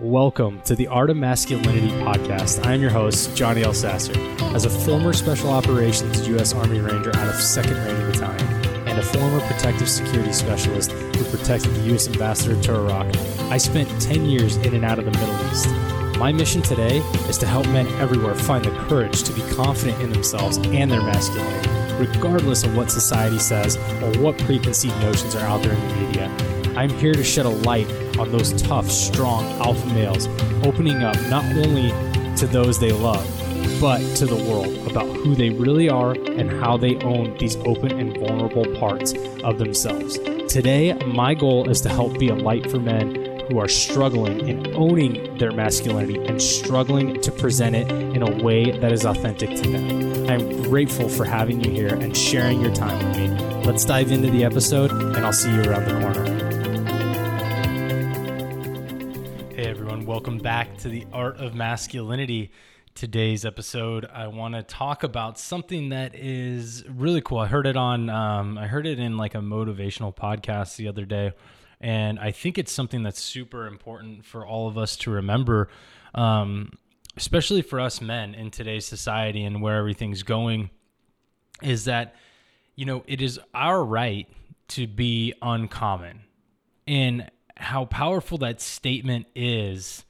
[0.00, 2.64] Welcome to the Art of Masculinity podcast.
[2.64, 4.14] I am your host, Johnny Elsasser.
[4.54, 6.54] As a former Special Operations U.S.
[6.54, 11.74] Army Ranger out of 2nd Ranger Battalion and a former protective security specialist who protected
[11.74, 12.06] the U.S.
[12.06, 13.16] Ambassador to Iraq,
[13.50, 15.68] I spent 10 years in and out of the Middle East.
[16.16, 20.12] My mission today is to help men everywhere find the courage to be confident in
[20.12, 25.60] themselves and their masculinity, regardless of what society says or what preconceived notions are out
[25.64, 26.36] there in the media.
[26.76, 27.88] I'm here to shed a light
[28.18, 30.26] on those tough, strong alpha males,
[30.64, 31.90] opening up not only
[32.36, 33.26] to those they love,
[33.80, 37.98] but to the world about who they really are and how they own these open
[37.98, 40.18] and vulnerable parts of themselves.
[40.48, 44.74] Today, my goal is to help be a light for men who are struggling in
[44.74, 49.70] owning their masculinity and struggling to present it in a way that is authentic to
[49.70, 50.30] them.
[50.30, 53.64] I'm grateful for having you here and sharing your time with me.
[53.64, 56.37] Let's dive into the episode, and I'll see you around the corner.
[60.18, 62.50] Welcome back to the Art of Masculinity.
[62.96, 67.38] Today's episode, I want to talk about something that is really cool.
[67.38, 71.04] I heard it on, um, I heard it in like a motivational podcast the other
[71.04, 71.34] day,
[71.80, 75.68] and I think it's something that's super important for all of us to remember,
[76.16, 76.72] um,
[77.16, 80.70] especially for us men in today's society and where everything's going.
[81.62, 82.16] Is that
[82.74, 84.26] you know it is our right
[84.70, 86.22] to be uncommon,
[86.88, 90.04] and how powerful that statement is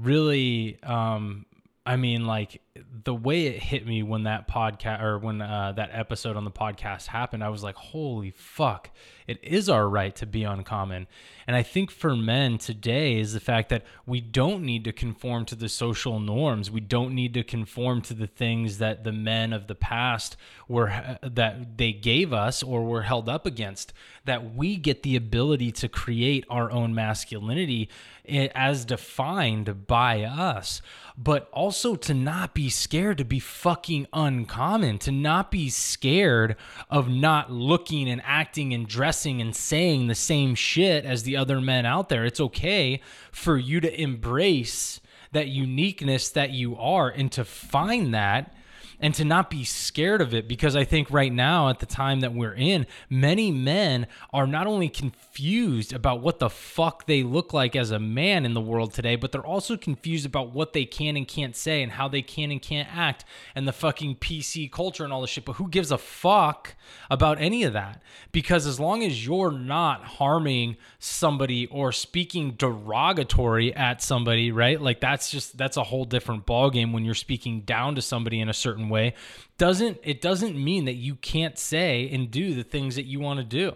[0.00, 1.46] really um
[1.84, 2.60] i mean like
[3.04, 6.50] the way it hit me when that podcast or when uh, that episode on the
[6.50, 8.90] podcast happened i was like holy fuck.
[9.26, 11.08] It is our right to be uncommon.
[11.46, 15.44] And i think for men today is the fact that we don't need to conform
[15.46, 16.70] to the social norms.
[16.70, 20.36] We don't need to conform to the things that the men of the past
[20.68, 23.92] were that they gave us or were held up against
[24.26, 27.88] that we get the ability to create our own masculinity
[28.28, 30.82] eh, as defined by us.
[31.16, 36.56] But also to not be scared to be fucking uncommon, to not be scared
[36.90, 41.60] of not looking and acting and dressing and saying the same shit as the other
[41.60, 42.24] men out there.
[42.24, 43.00] It's okay
[43.30, 45.00] for you to embrace
[45.32, 48.54] that uniqueness that you are and to find that
[49.00, 52.20] and to not be scared of it because I think right now at the time
[52.20, 57.52] that we're in, many men are not only confused about what the fuck they look
[57.52, 60.84] like as a man in the world today, but they're also confused about what they
[60.84, 63.24] can and can't say and how they can and can't act
[63.54, 65.44] and the fucking PC culture and all this shit.
[65.44, 66.74] But who gives a fuck
[67.10, 68.02] about any of that?
[68.32, 74.80] Because as long as you're not harming somebody or speaking derogatory at somebody, right?
[74.80, 78.48] Like that's just that's a whole different ballgame when you're speaking down to somebody in
[78.48, 79.14] a certain certain way
[79.58, 83.38] doesn't it doesn't mean that you can't say and do the things that you want
[83.38, 83.74] to do.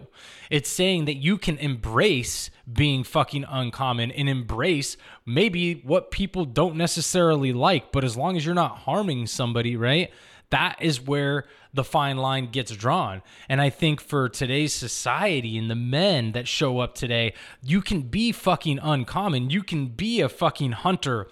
[0.51, 6.77] It's saying that you can embrace being fucking uncommon and embrace maybe what people don't
[6.77, 10.11] necessarily like, but as long as you're not harming somebody, right?
[10.51, 13.23] That is where the fine line gets drawn.
[13.49, 18.03] And I think for today's society and the men that show up today, you can
[18.03, 19.51] be fucking uncommon.
[19.51, 21.29] You can be a fucking hunter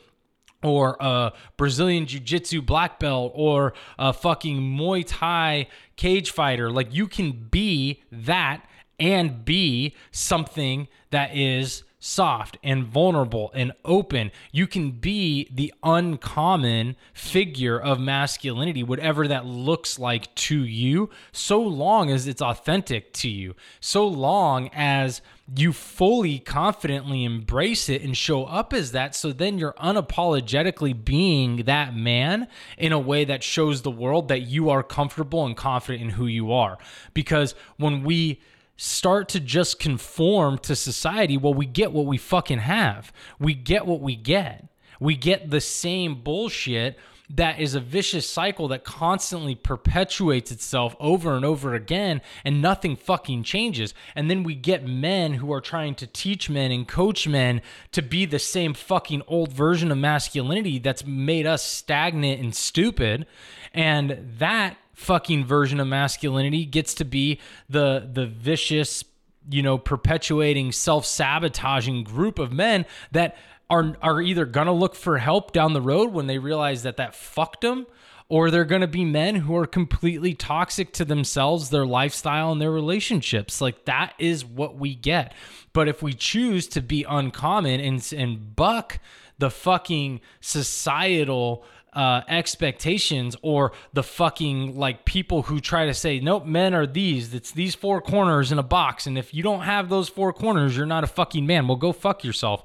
[0.62, 6.70] or a Brazilian Jiu Jitsu black belt or a fucking Muay Thai cage fighter.
[6.70, 8.64] Like you can be that
[8.98, 14.30] and be something that is soft and vulnerable and open.
[14.52, 21.60] You can be the uncommon figure of masculinity, whatever that looks like to you, so
[21.60, 25.20] long as it's authentic to you, so long as
[25.56, 29.14] you fully confidently embrace it and show up as that.
[29.14, 34.40] So then you're unapologetically being that man in a way that shows the world that
[34.40, 36.76] you are comfortable and confident in who you are.
[37.14, 38.40] Because when we
[38.76, 43.12] start to just conform to society, well, we get what we fucking have.
[43.38, 44.66] We get what we get.
[45.00, 46.98] We get the same bullshit
[47.30, 52.96] that is a vicious cycle that constantly perpetuates itself over and over again and nothing
[52.96, 53.92] fucking changes.
[54.14, 57.60] And then we get men who are trying to teach men and coach men
[57.92, 63.26] to be the same fucking old version of masculinity that's made us stagnant and stupid.
[63.74, 67.38] And that fucking version of masculinity gets to be
[67.68, 69.04] the the vicious
[69.48, 73.36] you know perpetuating self-sabotaging group of men that
[73.70, 77.14] are are either gonna look for help down the road when they realize that that
[77.14, 77.86] fucked them
[78.28, 82.70] or they're to be men who are completely toxic to themselves, their lifestyle, and their
[82.70, 83.60] relationships.
[83.60, 85.32] Like that is what we get.
[85.72, 88.98] But if we choose to be uncommon and, and buck
[89.38, 91.64] the fucking societal
[91.94, 97.32] uh, expectations or the fucking like people who try to say nope men are these
[97.32, 100.76] it's these four corners in a box and if you don't have those four corners
[100.76, 102.62] you're not a fucking man well go fuck yourself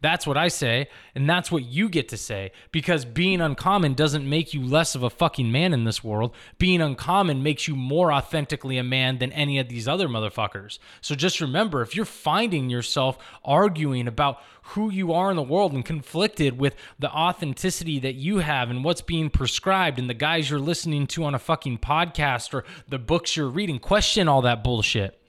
[0.00, 4.28] That's what I say, and that's what you get to say because being uncommon doesn't
[4.28, 6.34] make you less of a fucking man in this world.
[6.58, 10.78] Being uncommon makes you more authentically a man than any of these other motherfuckers.
[11.00, 14.40] So just remember if you're finding yourself arguing about
[14.70, 18.82] who you are in the world and conflicted with the authenticity that you have and
[18.82, 22.98] what's being prescribed and the guys you're listening to on a fucking podcast or the
[22.98, 25.20] books you're reading, question all that bullshit.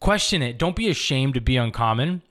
[0.00, 0.58] Question it.
[0.58, 2.22] Don't be ashamed to be uncommon.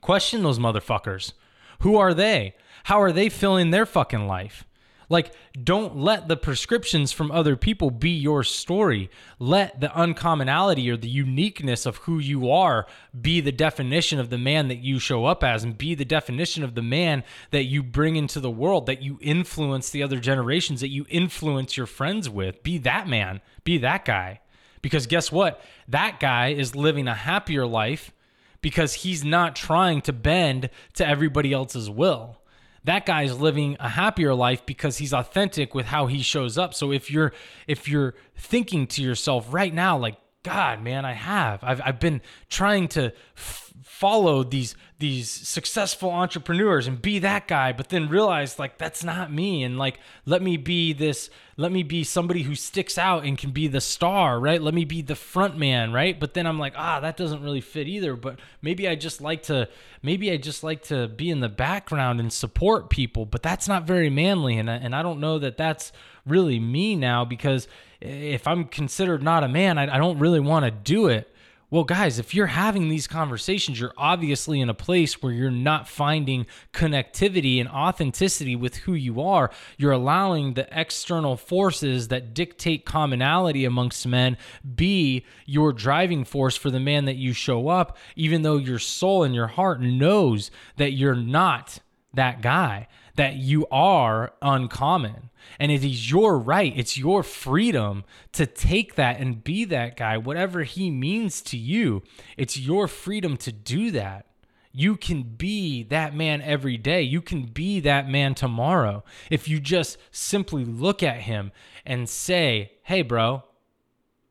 [0.00, 1.32] Question those motherfuckers.
[1.80, 2.54] Who are they?
[2.84, 4.64] How are they filling their fucking life?
[5.10, 9.10] Like, don't let the prescriptions from other people be your story.
[9.38, 12.86] Let the uncommonality or the uniqueness of who you are
[13.18, 16.62] be the definition of the man that you show up as and be the definition
[16.62, 20.82] of the man that you bring into the world, that you influence the other generations,
[20.82, 22.62] that you influence your friends with.
[22.62, 24.40] Be that man, be that guy.
[24.82, 25.62] Because guess what?
[25.88, 28.12] That guy is living a happier life
[28.60, 32.38] because he's not trying to bend to everybody else's will.
[32.84, 36.74] That guy's living a happier life because he's authentic with how he shows up.
[36.74, 37.32] So if you're
[37.66, 41.62] if you're thinking to yourself right now like God, man, I have.
[41.62, 47.72] I've, I've been trying to f- follow these these successful entrepreneurs and be that guy,
[47.72, 49.62] but then realize like that's not me.
[49.62, 51.30] And like, let me be this.
[51.56, 54.60] Let me be somebody who sticks out and can be the star, right?
[54.60, 56.18] Let me be the front man, right?
[56.18, 58.14] But then I'm like, ah, that doesn't really fit either.
[58.14, 59.68] But maybe I just like to,
[60.02, 63.26] maybe I just like to be in the background and support people.
[63.26, 65.92] But that's not very manly, and I, and I don't know that that's
[66.24, 67.66] really me now because
[68.00, 71.32] if I'm considered not a man, I, I don't really want to do it.
[71.70, 75.86] Well, guys, if you're having these conversations, you're obviously in a place where you're not
[75.86, 79.50] finding connectivity and authenticity with who you are.
[79.76, 84.38] You're allowing the external forces that dictate commonality amongst men
[84.74, 89.22] be your driving force for the man that you show up, even though your soul
[89.22, 91.80] and your heart knows that you're not
[92.14, 95.30] that guy, that you are uncommon.
[95.58, 100.16] And it is your right, it's your freedom to take that and be that guy,
[100.16, 102.04] whatever he means to you.
[102.36, 104.26] It's your freedom to do that.
[104.70, 107.02] You can be that man every day.
[107.02, 109.02] You can be that man tomorrow.
[109.30, 111.50] If you just simply look at him
[111.84, 113.42] and say, hey, bro,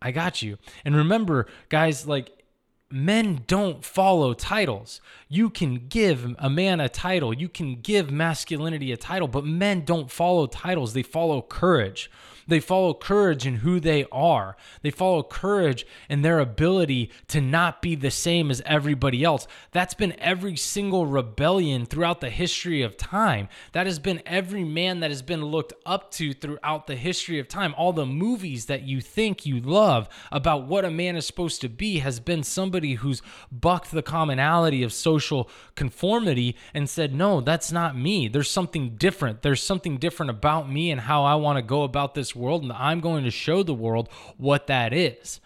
[0.02, 0.60] I got you.
[0.86, 2.46] And remember, guys, like
[2.90, 5.02] men don't follow titles.
[5.28, 9.84] You can give a man a title, you can give masculinity a title, but men
[9.84, 12.10] don't follow titles, they follow courage.
[12.48, 14.56] They follow courage in who they are.
[14.82, 19.48] They follow courage in their ability to not be the same as everybody else.
[19.72, 23.50] That's been every single rebellion throughout the history of time.
[23.74, 27.48] That has been every man that has been looked up to throughout the history of
[27.48, 27.76] time.
[27.78, 31.70] All the movies that you think you love about what a man is supposed to
[31.70, 33.22] be has been somebody who's
[33.52, 38.28] bucked the commonality of social conformity and said, No, that's not me.
[38.28, 39.42] There's something different.
[39.42, 42.72] There's something different about me and how I want to go about this world, and
[42.72, 45.40] I'm going to show the world what that is.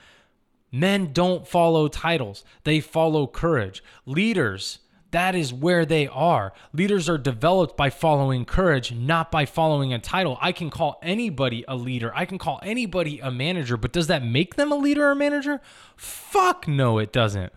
[0.72, 3.84] Men don't follow titles, they follow courage.
[4.06, 4.80] Leaders,
[5.12, 6.54] that is where they are.
[6.74, 10.38] Leaders are developed by following courage, not by following a title.
[10.42, 12.14] I can call anybody a leader.
[12.16, 15.60] I can call anybody a manager, but does that make them a leader or manager?
[15.98, 17.52] Fuck no, it doesn't.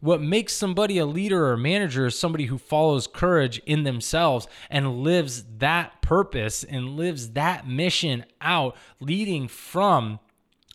[0.00, 5.02] What makes somebody a leader or manager is somebody who follows courage in themselves and
[5.02, 10.20] lives that purpose and lives that mission out, leading from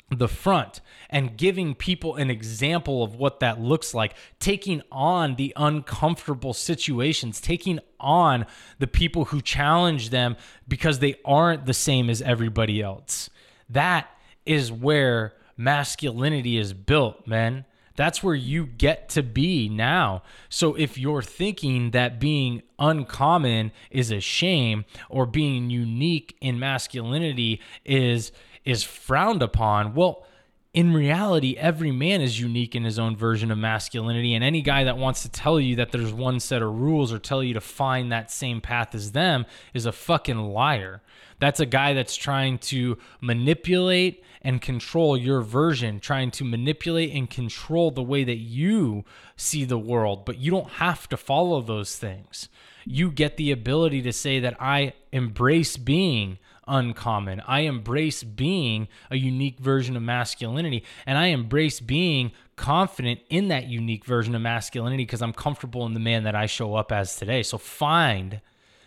[0.09, 5.53] the front and giving people an example of what that looks like, taking on the
[5.55, 8.45] uncomfortable situations, taking on
[8.79, 10.35] the people who challenge them
[10.67, 13.29] because they aren't the same as everybody else.
[13.69, 14.07] That
[14.45, 17.65] is where masculinity is built, man.
[17.95, 20.23] That's where you get to be now.
[20.49, 27.61] So if you're thinking that being uncommon is a shame or being unique in masculinity
[27.85, 28.31] is
[28.65, 30.25] is frowned upon, well,
[30.73, 34.33] in reality, every man is unique in his own version of masculinity.
[34.33, 37.19] And any guy that wants to tell you that there's one set of rules or
[37.19, 41.03] tell you to find that same path as them is a fucking liar.
[41.39, 47.29] That's a guy that's trying to manipulate and control your version, trying to manipulate and
[47.29, 50.25] control the way that you see the world.
[50.25, 52.49] But you don't have to follow those things.
[52.83, 57.41] You get the ability to say that I embrace being uncommon.
[57.47, 63.67] I embrace being a unique version of masculinity and I embrace being confident in that
[63.67, 67.15] unique version of masculinity because I'm comfortable in the man that I show up as
[67.15, 67.43] today.
[67.43, 68.41] So find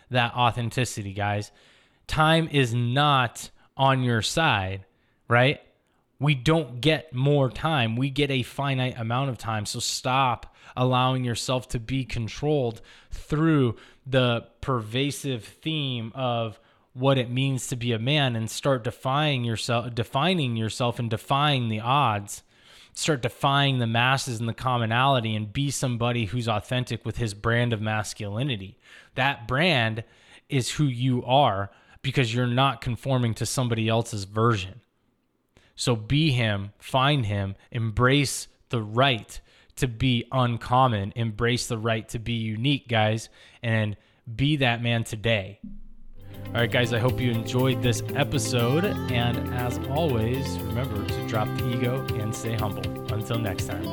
[0.09, 1.51] that authenticity, guys.
[2.07, 4.85] Time is not on your side,
[5.27, 5.61] right?
[6.19, 7.95] We don't get more time.
[7.95, 9.65] We get a finite amount of time.
[9.65, 12.81] So stop allowing yourself to be controlled
[13.11, 16.59] through the pervasive theme of
[16.97, 21.69] what it means to be a man and start defining yourself defining yourself and defying
[21.69, 22.43] the odds.
[22.93, 27.71] Start defying the masses and the commonality and be somebody who's authentic with his brand
[27.71, 28.79] of masculinity.
[29.13, 30.03] That brand
[30.49, 31.69] is who you are
[32.01, 34.81] because you're not conforming to somebody else's version.
[35.75, 39.39] So be him find him embrace the right
[39.75, 43.29] to be uncommon embrace the right to be unique guys
[43.61, 43.95] and
[44.35, 45.59] be that man today
[46.57, 48.85] all right, guys, I hope you enjoyed this episode.
[48.85, 52.83] And as always, remember to drop the ego and stay humble.
[53.13, 53.83] Until next time.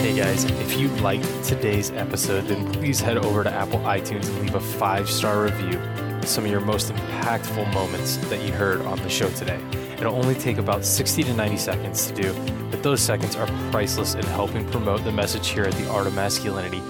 [0.00, 4.40] Hey guys, if you liked today's episode, then please head over to Apple iTunes and
[4.40, 5.80] leave a five star review.
[6.24, 9.58] Some of your most impactful moments that you heard on the show today.
[9.96, 12.34] It'll only take about 60 to 90 seconds to do,
[12.70, 16.14] but those seconds are priceless in helping promote the message here at the Art of
[16.14, 16.82] Masculinity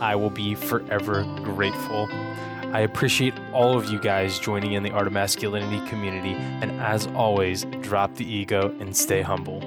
[0.00, 2.08] I will be forever grateful.
[2.72, 7.06] I appreciate all of you guys joining in the Art of Masculinity community, and as
[7.08, 9.60] always, drop the ego and stay humble.